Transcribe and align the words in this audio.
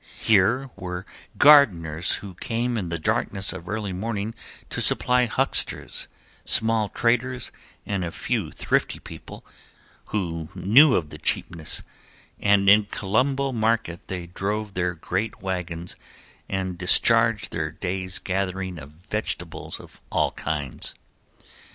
Here 0.19 0.71
were 0.75 1.05
gardeners 1.37 2.13
who 2.13 2.33
came 2.33 2.75
in 2.75 2.89
the 2.89 2.97
darkness 2.97 3.53
of 3.53 3.69
early 3.69 3.93
morning 3.93 4.33
to 4.71 4.81
supply 4.81 5.27
hucksters, 5.27 6.07
small 6.43 6.89
traders 6.89 7.51
and 7.85 8.03
a 8.03 8.09
few 8.09 8.49
thrifty 8.49 8.97
people 8.97 9.45
who 10.05 10.49
knew 10.55 10.95
of 10.95 11.11
the 11.11 11.19
cheapness, 11.19 11.83
and 12.39 12.67
in 12.67 12.85
Columbo 12.85 13.51
market 13.51 14.07
they 14.07 14.25
drove 14.25 14.73
their 14.73 14.95
great 14.95 15.43
wagons 15.43 15.95
and 16.49 16.79
discharged 16.79 17.51
their 17.51 17.69
day's 17.69 18.17
gathering 18.17 18.79
of 18.79 18.89
vegetables 18.89 19.79
of 19.79 20.01
all 20.11 20.31
kinds. 20.31 20.95